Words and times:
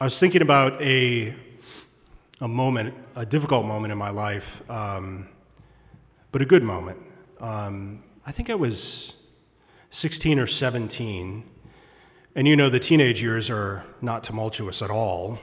I 0.00 0.04
was 0.04 0.18
thinking 0.18 0.42
about 0.42 0.82
a, 0.82 1.36
a 2.40 2.48
moment, 2.48 2.96
a 3.14 3.24
difficult 3.24 3.64
moment 3.64 3.92
in 3.92 3.98
my 3.98 4.10
life, 4.10 4.68
um, 4.68 5.28
but 6.32 6.42
a 6.42 6.44
good 6.44 6.64
moment. 6.64 6.98
Um, 7.38 8.02
I 8.26 8.32
think 8.32 8.50
I 8.50 8.56
was 8.56 9.14
16 9.90 10.40
or 10.40 10.48
17, 10.48 11.44
and 12.34 12.48
you 12.48 12.56
know, 12.56 12.68
the 12.68 12.80
teenage 12.80 13.22
years 13.22 13.50
are 13.50 13.84
not 14.02 14.24
tumultuous 14.24 14.82
at 14.82 14.90
all. 14.90 15.38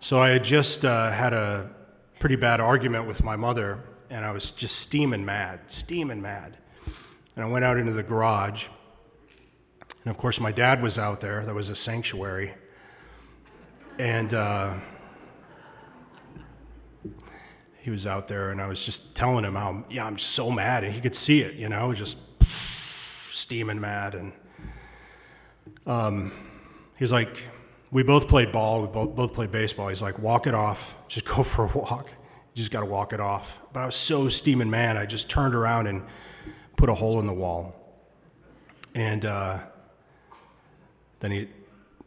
So 0.00 0.18
I 0.18 0.30
had 0.30 0.42
just 0.42 0.86
uh, 0.86 1.10
had 1.10 1.34
a 1.34 1.70
pretty 2.18 2.36
bad 2.36 2.60
argument 2.60 3.06
with 3.06 3.22
my 3.22 3.36
mother, 3.36 3.84
and 4.08 4.24
I 4.24 4.30
was 4.30 4.52
just 4.52 4.76
steaming 4.80 5.26
mad, 5.26 5.70
steaming 5.70 6.22
mad. 6.22 6.56
And 7.36 7.44
I 7.44 7.48
went 7.48 7.66
out 7.66 7.76
into 7.76 7.92
the 7.92 8.02
garage, 8.02 8.68
and 10.02 10.10
of 10.10 10.16
course, 10.16 10.40
my 10.40 10.50
dad 10.50 10.82
was 10.82 10.98
out 10.98 11.20
there. 11.20 11.44
That 11.44 11.54
was 11.54 11.68
a 11.68 11.76
sanctuary. 11.76 12.54
And 13.98 14.34
uh, 14.34 14.74
he 17.80 17.90
was 17.90 18.06
out 18.06 18.28
there, 18.28 18.50
and 18.50 18.60
I 18.60 18.66
was 18.66 18.84
just 18.84 19.16
telling 19.16 19.44
him 19.44 19.54
how, 19.54 19.84
yeah, 19.90 20.06
I'm 20.06 20.18
so 20.18 20.50
mad. 20.50 20.84
And 20.84 20.92
he 20.92 21.00
could 21.00 21.14
see 21.14 21.40
it, 21.40 21.54
you 21.54 21.68
know, 21.68 21.92
just 21.92 22.42
steaming 23.32 23.80
mad. 23.80 24.14
And 24.14 24.32
um, 25.86 26.32
he's 26.98 27.12
like, 27.12 27.42
we 27.90 28.02
both 28.02 28.28
played 28.28 28.52
ball, 28.52 28.82
we 28.82 28.86
both, 28.86 29.14
both 29.14 29.34
played 29.34 29.50
baseball. 29.50 29.88
He's 29.88 30.00
like, 30.00 30.18
walk 30.18 30.46
it 30.46 30.54
off, 30.54 30.96
just 31.08 31.26
go 31.26 31.42
for 31.42 31.64
a 31.64 31.78
walk. 31.78 32.08
You 32.54 32.58
just 32.58 32.70
got 32.70 32.80
to 32.80 32.86
walk 32.86 33.12
it 33.12 33.20
off. 33.20 33.60
But 33.72 33.80
I 33.80 33.86
was 33.86 33.96
so 33.96 34.28
steaming 34.28 34.70
mad, 34.70 34.96
I 34.96 35.06
just 35.06 35.28
turned 35.30 35.54
around 35.54 35.86
and 35.86 36.02
put 36.76 36.88
a 36.88 36.94
hole 36.94 37.18
in 37.20 37.26
the 37.26 37.32
wall. 37.32 37.74
And 38.94 39.24
uh, 39.24 39.58
then 41.20 41.30
he, 41.30 41.48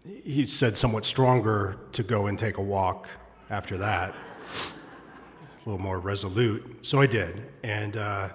he 0.05 0.45
said 0.45 0.77
somewhat 0.77 1.05
stronger 1.05 1.79
to 1.93 2.03
go 2.03 2.27
and 2.27 2.37
take 2.37 2.57
a 2.57 2.61
walk 2.61 3.09
after 3.49 3.77
that, 3.77 4.13
a 4.13 5.69
little 5.69 5.81
more 5.81 5.99
resolute. 5.99 6.79
So 6.85 7.01
I 7.01 7.07
did, 7.07 7.41
and 7.63 7.97
uh, 7.97 8.29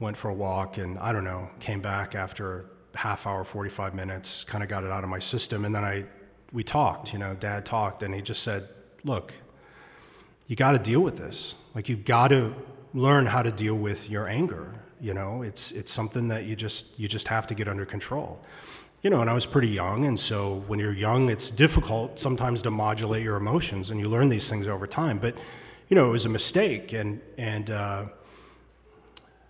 went 0.00 0.16
for 0.16 0.28
a 0.28 0.34
walk, 0.34 0.78
and 0.78 0.98
I 0.98 1.12
don't 1.12 1.24
know, 1.24 1.48
came 1.60 1.80
back 1.80 2.14
after 2.14 2.66
half 2.94 3.26
hour, 3.26 3.44
45 3.44 3.94
minutes, 3.94 4.44
kind 4.44 4.62
of 4.62 4.68
got 4.68 4.84
it 4.84 4.90
out 4.90 5.02
of 5.02 5.08
my 5.08 5.18
system, 5.18 5.64
and 5.64 5.74
then 5.74 5.84
I, 5.84 6.04
we 6.52 6.62
talked, 6.62 7.12
you 7.12 7.18
know, 7.18 7.34
dad 7.34 7.64
talked, 7.64 8.02
and 8.02 8.14
he 8.14 8.20
just 8.20 8.42
said, 8.42 8.68
look, 9.04 9.32
you 10.46 10.56
got 10.56 10.72
to 10.72 10.78
deal 10.78 11.00
with 11.00 11.16
this. 11.16 11.54
Like, 11.74 11.88
you've 11.88 12.04
got 12.04 12.28
to 12.28 12.54
learn 12.92 13.24
how 13.24 13.42
to 13.42 13.50
deal 13.50 13.76
with 13.76 14.10
your 14.10 14.28
anger. 14.28 14.74
You 15.00 15.14
know, 15.14 15.40
it's, 15.40 15.72
it's 15.72 15.90
something 15.90 16.28
that 16.28 16.44
you 16.44 16.54
just, 16.54 16.98
you 16.98 17.08
just 17.08 17.28
have 17.28 17.46
to 17.46 17.54
get 17.54 17.66
under 17.66 17.86
control 17.86 18.38
you 19.02 19.10
know, 19.10 19.20
and 19.20 19.28
I 19.28 19.34
was 19.34 19.46
pretty 19.46 19.68
young, 19.68 20.04
and 20.04 20.18
so 20.18 20.62
when 20.68 20.78
you're 20.78 20.92
young, 20.92 21.28
it's 21.28 21.50
difficult 21.50 22.20
sometimes 22.20 22.62
to 22.62 22.70
modulate 22.70 23.24
your 23.24 23.36
emotions, 23.36 23.90
and 23.90 23.98
you 23.98 24.08
learn 24.08 24.28
these 24.28 24.48
things 24.48 24.68
over 24.68 24.86
time. 24.86 25.18
But 25.18 25.34
you 25.88 25.96
know, 25.96 26.08
it 26.08 26.12
was 26.12 26.24
a 26.24 26.28
mistake, 26.28 26.92
and 26.92 27.20
and 27.36 27.68
uh, 27.70 28.04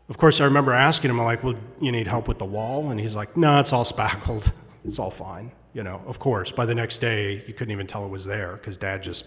of 0.09 0.17
course, 0.17 0.41
I 0.41 0.45
remember 0.45 0.73
asking 0.73 1.11
him, 1.11 1.21
I'm 1.21 1.27
like, 1.27 1.45
"Well, 1.45 1.55
you 1.81 1.93
need 1.93 2.07
help 2.07 2.29
with 2.29 2.39
the 2.39 2.47
wall?" 2.47 2.91
And 2.91 2.99
he's 2.99 3.15
like, 3.15 3.37
"No, 3.37 3.61
it's 3.61 3.73
all 3.73 3.85
spackled. 3.85 4.53
It's 4.85 4.99
all 4.99 5.13
fine." 5.13 5.53
You 5.75 5.85
know, 5.85 6.03
of 6.07 6.19
course, 6.19 6.51
by 6.51 6.67
the 6.67 6.75
next 6.75 6.99
day, 6.99 7.45
you 7.47 7.55
couldn't 7.55 7.71
even 7.71 7.87
tell 7.87 8.05
it 8.05 8.11
was 8.11 8.25
there 8.25 8.55
because 8.55 8.77
Dad 8.77 9.03
just 9.03 9.27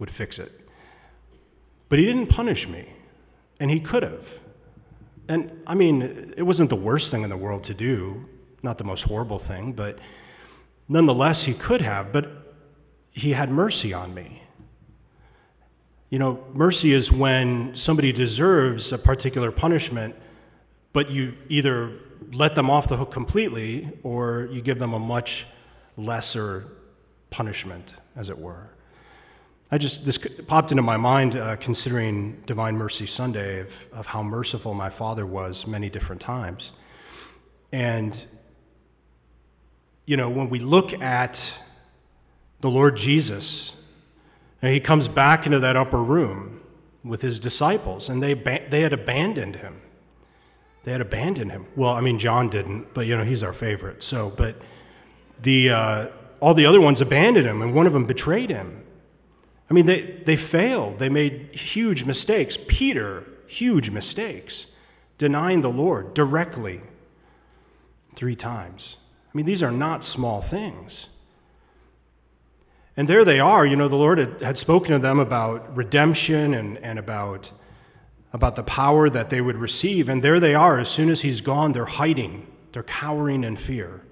would 0.00 0.10
fix 0.10 0.40
it. 0.40 0.50
But 1.88 2.00
he 2.00 2.06
didn't 2.06 2.26
punish 2.26 2.66
me, 2.66 2.86
and 3.60 3.70
he 3.70 3.78
could 3.78 4.02
have. 4.02 4.40
And 5.28 5.62
I 5.68 5.74
mean, 5.74 6.32
it 6.36 6.42
wasn't 6.42 6.68
the 6.70 6.76
worst 6.76 7.12
thing 7.12 7.22
in 7.22 7.30
the 7.30 7.36
world 7.36 7.62
to 7.64 7.74
do 7.74 8.28
not 8.62 8.78
the 8.78 8.84
most 8.84 9.02
horrible 9.02 9.38
thing, 9.38 9.72
but 9.72 9.98
nonetheless, 10.88 11.44
he 11.44 11.54
could 11.54 11.80
have, 11.80 12.12
but 12.12 12.28
he 13.10 13.32
had 13.32 13.50
mercy 13.50 13.92
on 13.92 14.14
me. 14.14 14.42
You 16.10 16.18
know, 16.18 16.44
mercy 16.52 16.92
is 16.92 17.10
when 17.10 17.74
somebody 17.74 18.12
deserves 18.12 18.92
a 18.92 18.98
particular 18.98 19.50
punishment, 19.50 20.14
but 20.92 21.10
you 21.10 21.34
either 21.48 21.92
let 22.32 22.54
them 22.54 22.70
off 22.70 22.88
the 22.88 22.96
hook 22.96 23.10
completely 23.10 23.90
or 24.02 24.48
you 24.52 24.60
give 24.62 24.78
them 24.78 24.92
a 24.92 24.98
much 24.98 25.46
lesser 25.96 26.66
punishment, 27.30 27.94
as 28.14 28.28
it 28.28 28.38
were. 28.38 28.70
I 29.70 29.78
just, 29.78 30.04
this 30.04 30.18
popped 30.46 30.70
into 30.70 30.82
my 30.82 30.98
mind 30.98 31.34
uh, 31.34 31.56
considering 31.56 32.42
Divine 32.44 32.76
Mercy 32.76 33.06
Sunday 33.06 33.60
of, 33.60 33.86
of 33.92 34.06
how 34.06 34.22
merciful 34.22 34.74
my 34.74 34.90
father 34.90 35.24
was 35.24 35.66
many 35.66 35.88
different 35.88 36.20
times. 36.20 36.72
And 37.72 38.22
you 40.06 40.16
know, 40.16 40.28
when 40.28 40.48
we 40.48 40.58
look 40.58 40.92
at 41.00 41.52
the 42.60 42.70
Lord 42.70 42.96
Jesus, 42.96 43.74
and 44.60 44.72
he 44.72 44.80
comes 44.80 45.08
back 45.08 45.46
into 45.46 45.58
that 45.60 45.76
upper 45.76 46.02
room 46.02 46.60
with 47.04 47.22
his 47.22 47.40
disciples, 47.40 48.08
and 48.08 48.22
they, 48.22 48.34
they 48.34 48.80
had 48.80 48.92
abandoned 48.92 49.56
him. 49.56 49.80
They 50.84 50.92
had 50.92 51.00
abandoned 51.00 51.52
him. 51.52 51.66
Well, 51.76 51.90
I 51.90 52.00
mean, 52.00 52.18
John 52.18 52.48
didn't, 52.48 52.94
but 52.94 53.06
you 53.06 53.16
know, 53.16 53.24
he's 53.24 53.42
our 53.42 53.52
favorite. 53.52 54.02
So, 54.02 54.30
but 54.30 54.56
the, 55.40 55.70
uh, 55.70 56.08
all 56.40 56.54
the 56.54 56.66
other 56.66 56.80
ones 56.80 57.00
abandoned 57.00 57.46
him, 57.46 57.62
and 57.62 57.74
one 57.74 57.86
of 57.86 57.92
them 57.92 58.06
betrayed 58.06 58.50
him. 58.50 58.84
I 59.70 59.74
mean, 59.74 59.86
they, 59.86 60.02
they 60.02 60.36
failed. 60.36 60.98
They 60.98 61.08
made 61.08 61.54
huge 61.54 62.04
mistakes. 62.04 62.58
Peter, 62.68 63.24
huge 63.46 63.90
mistakes, 63.90 64.66
denying 65.18 65.60
the 65.60 65.70
Lord 65.70 66.14
directly 66.14 66.82
three 68.14 68.36
times. 68.36 68.96
I 69.32 69.36
mean, 69.36 69.46
these 69.46 69.62
are 69.62 69.70
not 69.70 70.04
small 70.04 70.42
things. 70.42 71.08
And 72.96 73.08
there 73.08 73.24
they 73.24 73.40
are. 73.40 73.64
You 73.64 73.76
know, 73.76 73.88
the 73.88 73.96
Lord 73.96 74.18
had, 74.18 74.58
spoken 74.58 74.92
to 74.92 74.98
them 74.98 75.18
about 75.18 75.74
redemption 75.74 76.52
and, 76.52 76.76
and 76.78 76.98
about, 76.98 77.50
about 78.32 78.56
the 78.56 78.62
power 78.62 79.08
that 79.08 79.30
they 79.30 79.40
would 79.40 79.56
receive. 79.56 80.10
And 80.10 80.22
there 80.22 80.38
they 80.38 80.54
are. 80.54 80.78
As 80.78 80.90
soon 80.90 81.08
as 81.08 81.22
He's 81.22 81.40
gone, 81.40 81.72
they're 81.72 81.86
hiding, 81.86 82.46
they're 82.72 82.82
cowering 82.82 83.44
in 83.44 83.56
fear. 83.56 84.02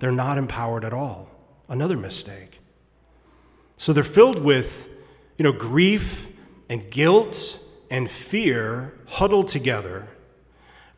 They're 0.00 0.12
not 0.12 0.36
empowered 0.36 0.84
at 0.84 0.92
all. 0.92 1.30
Another 1.68 1.96
mistake. 1.96 2.60
So 3.76 3.92
they're 3.94 4.04
filled 4.04 4.42
with, 4.42 4.88
you 5.38 5.42
know, 5.42 5.52
grief 5.52 6.28
and 6.68 6.90
guilt 6.90 7.58
and 7.90 8.10
fear 8.10 8.94
huddled 9.08 9.48
together. 9.48 10.08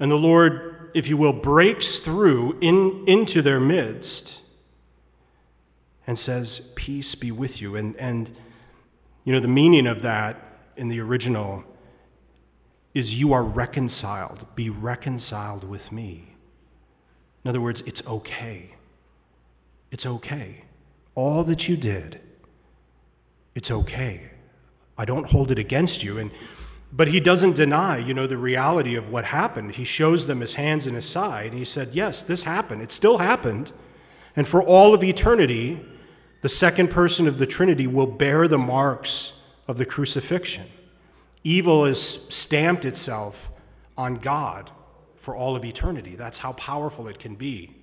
And 0.00 0.10
the 0.10 0.16
Lord 0.16 0.71
if 0.94 1.08
you 1.08 1.16
will, 1.16 1.32
breaks 1.32 1.98
through 1.98 2.58
in, 2.60 3.04
into 3.06 3.42
their 3.42 3.60
midst 3.60 4.40
and 6.06 6.18
says, 6.18 6.72
Peace 6.76 7.14
be 7.14 7.30
with 7.30 7.60
you. 7.60 7.76
And, 7.76 7.96
and, 7.96 8.30
you 9.24 9.32
know, 9.32 9.40
the 9.40 9.48
meaning 9.48 9.86
of 9.86 10.02
that 10.02 10.36
in 10.76 10.88
the 10.88 11.00
original 11.00 11.64
is 12.94 13.18
you 13.18 13.32
are 13.32 13.42
reconciled. 13.42 14.46
Be 14.54 14.68
reconciled 14.68 15.64
with 15.64 15.92
me. 15.92 16.36
In 17.44 17.48
other 17.48 17.60
words, 17.60 17.80
it's 17.82 18.06
okay. 18.06 18.74
It's 19.90 20.06
okay. 20.06 20.64
All 21.14 21.42
that 21.44 21.68
you 21.68 21.76
did, 21.76 22.20
it's 23.54 23.70
okay. 23.70 24.30
I 24.96 25.04
don't 25.04 25.30
hold 25.30 25.50
it 25.50 25.58
against 25.58 26.04
you. 26.04 26.18
And 26.18 26.30
but 26.92 27.08
he 27.08 27.20
doesn't 27.20 27.56
deny, 27.56 27.96
you 27.96 28.12
know, 28.12 28.26
the 28.26 28.36
reality 28.36 28.94
of 28.96 29.08
what 29.08 29.24
happened. 29.24 29.72
He 29.72 29.84
shows 29.84 30.26
them 30.26 30.40
his 30.40 30.54
hands 30.54 30.86
and 30.86 30.94
his 30.94 31.08
side, 31.08 31.50
and 31.50 31.58
he 31.58 31.64
said, 31.64 31.88
Yes, 31.92 32.22
this 32.22 32.44
happened. 32.44 32.82
It 32.82 32.92
still 32.92 33.18
happened. 33.18 33.72
And 34.36 34.46
for 34.46 34.62
all 34.62 34.92
of 34.92 35.02
eternity, 35.02 35.80
the 36.42 36.50
second 36.50 36.88
person 36.88 37.26
of 37.26 37.38
the 37.38 37.46
Trinity 37.46 37.86
will 37.86 38.06
bear 38.06 38.46
the 38.46 38.58
marks 38.58 39.32
of 39.66 39.78
the 39.78 39.86
crucifixion. 39.86 40.66
Evil 41.44 41.86
has 41.86 42.00
stamped 42.00 42.84
itself 42.84 43.50
on 43.96 44.16
God 44.16 44.70
for 45.16 45.34
all 45.34 45.56
of 45.56 45.64
eternity. 45.64 46.14
That's 46.14 46.38
how 46.38 46.52
powerful 46.52 47.08
it 47.08 47.18
can 47.18 47.36
be. 47.36 47.74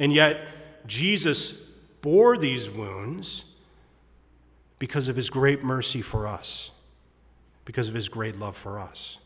And 0.00 0.12
yet, 0.12 0.40
Jesus 0.86 1.70
bore 2.02 2.36
these 2.36 2.70
wounds 2.70 3.44
because 4.78 5.06
of 5.06 5.14
his 5.14 5.30
great 5.30 5.62
mercy 5.62 6.02
for 6.02 6.26
us 6.26 6.72
because 7.64 7.88
of 7.88 7.94
his 7.94 8.08
great 8.08 8.36
love 8.36 8.56
for 8.56 8.78
us. 8.78 9.18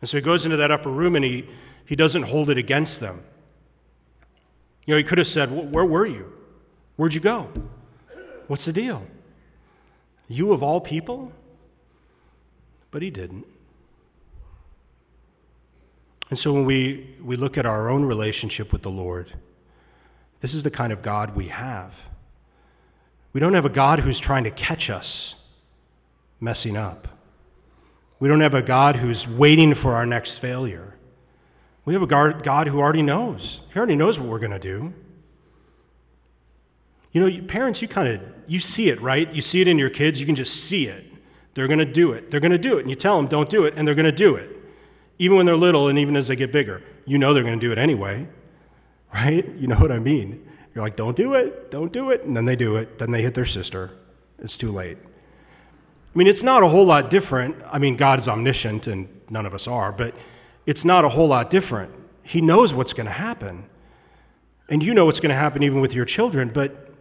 And 0.00 0.08
so 0.08 0.18
he 0.18 0.22
goes 0.22 0.44
into 0.44 0.56
that 0.56 0.70
upper 0.70 0.90
room 0.90 1.16
and 1.16 1.24
he, 1.24 1.48
he 1.86 1.96
doesn't 1.96 2.24
hold 2.24 2.50
it 2.50 2.58
against 2.58 3.00
them. 3.00 3.22
You 4.86 4.94
know, 4.94 4.98
he 4.98 5.04
could 5.04 5.18
have 5.18 5.26
said, 5.26 5.72
Where 5.72 5.84
were 5.84 6.06
you? 6.06 6.32
Where'd 6.96 7.14
you 7.14 7.20
go? 7.20 7.50
What's 8.46 8.66
the 8.66 8.72
deal? 8.72 9.02
You 10.28 10.52
of 10.52 10.62
all 10.62 10.80
people? 10.80 11.32
But 12.90 13.02
he 13.02 13.10
didn't. 13.10 13.46
And 16.30 16.38
so 16.38 16.52
when 16.52 16.64
we, 16.64 17.06
we 17.22 17.36
look 17.36 17.58
at 17.58 17.66
our 17.66 17.90
own 17.90 18.04
relationship 18.04 18.72
with 18.72 18.82
the 18.82 18.90
Lord, 18.90 19.32
this 20.40 20.54
is 20.54 20.62
the 20.64 20.70
kind 20.70 20.92
of 20.92 21.02
God 21.02 21.34
we 21.34 21.48
have. 21.48 22.08
We 23.32 23.40
don't 23.40 23.54
have 23.54 23.64
a 23.64 23.70
God 23.70 24.00
who's 24.00 24.20
trying 24.20 24.44
to 24.44 24.50
catch 24.50 24.90
us 24.90 25.34
messing 26.40 26.76
up. 26.76 27.08
We 28.24 28.30
don't 28.30 28.40
have 28.40 28.54
a 28.54 28.62
God 28.62 28.96
who's 28.96 29.28
waiting 29.28 29.74
for 29.74 29.92
our 29.92 30.06
next 30.06 30.38
failure. 30.38 30.94
We 31.84 31.92
have 31.92 32.00
a 32.00 32.06
God 32.06 32.68
who 32.68 32.80
already 32.80 33.02
knows. 33.02 33.60
He 33.70 33.76
already 33.76 33.96
knows 33.96 34.18
what 34.18 34.30
we're 34.30 34.38
going 34.38 34.50
to 34.50 34.58
do. 34.58 34.94
You 37.12 37.20
know, 37.20 37.46
parents, 37.46 37.82
you 37.82 37.88
kind 37.88 38.08
of 38.08 38.22
you 38.46 38.60
see 38.60 38.88
it, 38.88 38.98
right? 39.02 39.30
You 39.34 39.42
see 39.42 39.60
it 39.60 39.68
in 39.68 39.78
your 39.78 39.90
kids. 39.90 40.20
You 40.20 40.24
can 40.24 40.36
just 40.36 40.64
see 40.64 40.86
it. 40.86 41.04
They're 41.52 41.68
going 41.68 41.80
to 41.80 41.84
do 41.84 42.12
it. 42.12 42.30
They're 42.30 42.40
going 42.40 42.52
to 42.52 42.56
do 42.56 42.78
it, 42.78 42.80
and 42.80 42.88
you 42.88 42.96
tell 42.96 43.18
them 43.18 43.26
don't 43.26 43.50
do 43.50 43.64
it, 43.64 43.74
and 43.76 43.86
they're 43.86 43.94
going 43.94 44.06
to 44.06 44.10
do 44.10 44.36
it, 44.36 44.50
even 45.18 45.36
when 45.36 45.44
they're 45.44 45.54
little, 45.54 45.88
and 45.88 45.98
even 45.98 46.16
as 46.16 46.28
they 46.28 46.34
get 46.34 46.50
bigger. 46.50 46.82
You 47.04 47.18
know 47.18 47.34
they're 47.34 47.42
going 47.42 47.60
to 47.60 47.66
do 47.66 47.72
it 47.72 47.78
anyway, 47.78 48.26
right? 49.12 49.46
You 49.46 49.66
know 49.66 49.76
what 49.76 49.92
I 49.92 49.98
mean? 49.98 50.50
You're 50.74 50.82
like, 50.82 50.96
don't 50.96 51.14
do 51.14 51.34
it, 51.34 51.70
don't 51.70 51.92
do 51.92 52.08
it, 52.08 52.22
and 52.22 52.34
then 52.34 52.46
they 52.46 52.56
do 52.56 52.76
it. 52.76 52.96
Then 52.96 53.10
they 53.10 53.20
hit 53.20 53.34
their 53.34 53.44
sister. 53.44 53.90
It's 54.38 54.56
too 54.56 54.72
late. 54.72 54.96
I 56.14 56.18
mean, 56.18 56.28
it's 56.28 56.44
not 56.44 56.62
a 56.62 56.68
whole 56.68 56.84
lot 56.84 57.10
different. 57.10 57.56
I 57.72 57.80
mean, 57.80 57.96
God 57.96 58.20
is 58.20 58.28
omniscient, 58.28 58.86
and 58.86 59.08
none 59.30 59.46
of 59.46 59.54
us 59.54 59.66
are, 59.66 59.90
but 59.90 60.14
it's 60.64 60.84
not 60.84 61.04
a 61.04 61.08
whole 61.08 61.26
lot 61.26 61.50
different. 61.50 61.92
He 62.22 62.40
knows 62.40 62.72
what's 62.72 62.92
going 62.92 63.06
to 63.06 63.12
happen. 63.12 63.68
And 64.68 64.82
you 64.82 64.94
know 64.94 65.06
what's 65.06 65.20
going 65.20 65.30
to 65.30 65.36
happen 65.36 65.62
even 65.62 65.80
with 65.80 65.92
your 65.92 66.04
children, 66.04 66.50
but 66.50 66.92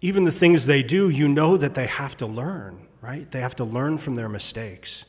even 0.00 0.24
the 0.24 0.32
things 0.32 0.66
they 0.66 0.82
do, 0.82 1.10
you 1.10 1.28
know 1.28 1.56
that 1.56 1.74
they 1.74 1.86
have 1.86 2.16
to 2.16 2.26
learn, 2.26 2.86
right? 3.00 3.30
They 3.30 3.40
have 3.40 3.54
to 3.56 3.64
learn 3.64 3.98
from 3.98 4.14
their 4.14 4.28
mistakes. 4.28 5.04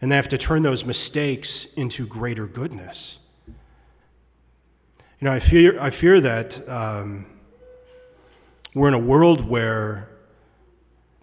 And 0.00 0.10
they 0.10 0.16
have 0.16 0.28
to 0.28 0.38
turn 0.38 0.62
those 0.62 0.84
mistakes 0.84 1.72
into 1.74 2.06
greater 2.06 2.46
goodness. 2.46 3.18
You 3.46 5.26
know, 5.26 5.32
I 5.32 5.40
fear, 5.40 5.78
I 5.78 5.90
fear 5.90 6.20
that 6.22 6.66
um, 6.68 7.26
we're 8.74 8.88
in 8.88 8.94
a 8.94 8.98
world 8.98 9.42
where 9.46 10.09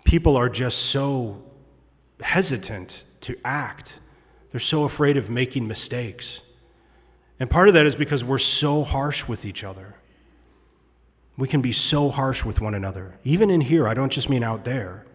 people 0.07 0.37
are 0.37 0.47
just 0.47 0.85
so 0.85 1.43
hesitant 2.21 3.03
to 3.19 3.37
act. 3.43 3.99
They're 4.49 4.59
so 4.59 4.85
afraid 4.85 5.17
of 5.17 5.29
making 5.29 5.67
mistakes. 5.67 6.41
And 7.41 7.49
part 7.49 7.67
of 7.67 7.73
that 7.73 7.85
is 7.85 7.93
because 7.93 8.23
we're 8.23 8.37
so 8.37 8.83
harsh 8.83 9.27
with 9.27 9.43
each 9.43 9.65
other. 9.65 9.95
We 11.37 11.49
can 11.49 11.61
be 11.61 11.73
so 11.73 12.07
harsh 12.07 12.45
with 12.45 12.61
one 12.61 12.73
another. 12.73 13.19
Even 13.25 13.49
in 13.49 13.59
here, 13.59 13.85
I 13.85 13.93
don't 13.93 14.11
just 14.11 14.29
mean 14.29 14.43
out 14.43 14.63
there. 14.63 15.05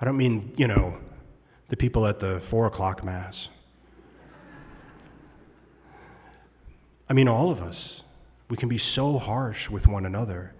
I 0.00 0.06
don't 0.06 0.16
mean, 0.16 0.50
you 0.56 0.66
know, 0.66 0.98
the 1.68 1.76
people 1.76 2.06
at 2.06 2.18
the 2.18 2.40
four 2.40 2.66
o'clock 2.66 3.04
Mass. 3.04 3.50
I 7.08 7.12
mean, 7.12 7.28
all 7.28 7.50
of 7.50 7.60
us. 7.60 8.02
We 8.48 8.56
can 8.56 8.68
be 8.68 8.78
so 8.78 9.18
harsh 9.18 9.68
with 9.68 9.88
one 9.88 10.06
another, 10.06 10.54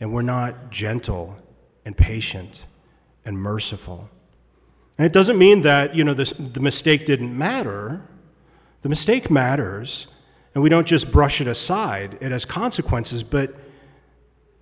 and 0.00 0.12
we're 0.12 0.22
not 0.22 0.70
gentle 0.70 1.36
and 1.84 1.96
patient 1.96 2.64
and 3.28 3.38
merciful. 3.38 4.08
And 4.96 5.06
it 5.06 5.12
doesn't 5.12 5.38
mean 5.38 5.60
that, 5.60 5.94
you 5.94 6.02
know, 6.02 6.14
the, 6.14 6.32
the 6.38 6.60
mistake 6.60 7.04
didn't 7.04 7.36
matter. 7.36 8.02
The 8.80 8.88
mistake 8.88 9.30
matters, 9.30 10.06
and 10.54 10.62
we 10.62 10.70
don't 10.70 10.86
just 10.86 11.12
brush 11.12 11.40
it 11.40 11.46
aside. 11.46 12.16
It 12.22 12.32
has 12.32 12.46
consequences, 12.46 13.22
but 13.22 13.54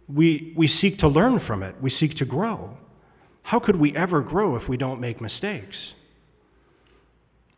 we, 0.08 0.52
we 0.56 0.66
seek 0.66 0.98
to 0.98 1.08
learn 1.08 1.38
from 1.38 1.62
it, 1.62 1.76
we 1.80 1.90
seek 1.90 2.14
to 2.14 2.24
grow. 2.24 2.76
How 3.44 3.60
could 3.60 3.76
we 3.76 3.94
ever 3.94 4.22
grow 4.22 4.56
if 4.56 4.68
we 4.68 4.76
don't 4.76 5.00
make 5.00 5.20
mistakes? 5.20 5.94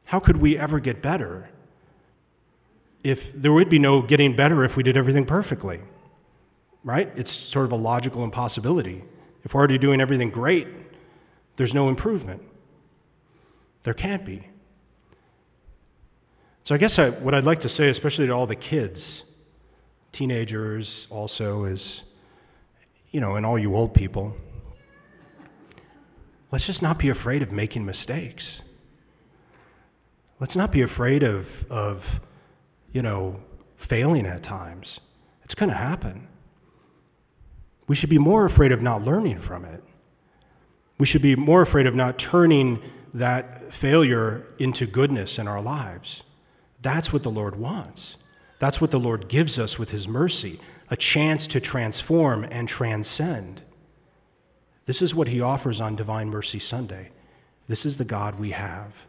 How 0.07 0.21
could 0.21 0.37
we 0.37 0.59
ever 0.59 0.79
get 0.79 1.01
better 1.01 1.49
if 3.03 3.33
there 3.33 3.53
would 3.53 3.71
be 3.71 3.79
no 3.79 4.03
getting 4.03 4.37
better 4.37 4.63
if 4.63 4.77
we 4.77 4.83
did 4.83 4.97
everything 4.97 5.25
perfectly? 5.25 5.81
Right? 6.85 7.11
It's 7.17 7.31
sort 7.31 7.65
of 7.65 7.73
a 7.73 7.77
logical 7.77 8.23
impossibility. 8.25 9.05
If 9.45 9.55
we're 9.55 9.61
already 9.61 9.79
doing 9.79 10.01
everything 10.01 10.31
great, 10.31 10.67
there's 11.59 11.75
no 11.75 11.89
improvement. 11.89 12.41
There 13.83 13.93
can't 13.93 14.25
be. 14.25 14.47
So 16.63 16.75
I 16.75 16.79
guess 16.79 16.99
I, 17.01 17.11
what 17.11 17.35
I'd 17.35 17.45
like 17.45 17.61
to 17.61 17.69
say, 17.69 17.89
especially 17.89 18.29
to 18.29 18.33
all 18.33 18.47
the 18.47 18.55
kids, 18.55 19.25
teenagers 20.13 21.09
also, 21.11 21.65
is, 21.65 22.05
you 23.11 23.21
know, 23.21 23.35
and 23.35 23.45
all 23.45 23.59
you 23.59 23.75
old 23.75 23.93
people, 23.93 24.37
let's 26.53 26.65
just 26.65 26.81
not 26.81 26.97
be 26.97 27.09
afraid 27.09 27.43
of 27.43 27.51
making 27.51 27.85
mistakes. 27.85 28.63
Let's 30.39 30.55
not 30.55 30.71
be 30.71 30.83
afraid 30.83 31.25
of, 31.25 31.67
of 31.71 32.21
you 32.93 33.03
know, 33.03 33.43
failing 33.75 34.27
at 34.27 34.45
times. 34.45 35.01
It's 35.43 35.57
going 35.57 35.71
to 35.71 35.77
happen. 35.77 36.29
We 37.89 37.97
should 37.97 38.11
be 38.11 38.19
more 38.19 38.45
afraid 38.47 38.71
of 38.71 38.81
not 38.81 39.03
learning 39.03 39.41
from 39.41 39.65
it. 39.65 39.83
We 40.99 41.07
should 41.07 41.23
be 41.23 41.37
more 41.37 41.63
afraid 41.63 41.87
of 41.87 41.95
not 41.95 42.19
turning 42.19 42.83
that 43.15 43.73
failure 43.73 44.47
into 44.59 44.87
goodness 44.87 45.39
in 45.39 45.49
our 45.49 45.61
lives. 45.61 46.23
That's 46.83 47.13
what 47.13 47.23
the 47.23 47.31
Lord 47.31 47.57
wants. 47.57 48.17
That's 48.59 48.81
what 48.81 48.91
the 48.91 49.01
Lord 49.01 49.29
gives 49.29 49.59
us 49.59 49.79
with 49.79 49.91
His 49.91 50.09
mercy 50.09 50.61
a 50.91 50.97
chance 50.97 51.47
to 51.47 51.61
transform 51.61 52.45
and 52.45 52.69
transcend. 52.69 53.63
This 54.87 55.03
is 55.03 55.15
what 55.15 55.29
He 55.29 55.41
offers 55.41 55.81
on 55.81 55.97
Divine 55.97 56.31
Mercy 56.31 56.59
Sunday. 56.59 57.11
This 57.67 57.85
is 57.85 57.99
the 57.99 58.05
God 58.05 58.39
we 58.39 58.51
have 58.51 59.07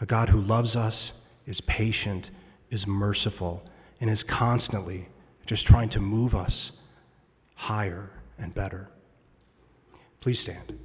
a 0.00 0.06
God 0.06 0.28
who 0.28 0.40
loves 0.40 0.74
us, 0.74 1.12
is 1.46 1.60
patient, 1.62 2.30
is 2.68 2.86
merciful, 2.86 3.64
and 4.00 4.10
is 4.10 4.22
constantly 4.24 5.08
just 5.46 5.66
trying 5.66 5.88
to 5.90 6.00
move 6.00 6.34
us 6.34 6.72
higher 7.54 8.10
and 8.36 8.52
better. 8.52 8.90
Please 10.24 10.40
stand. 10.40 10.78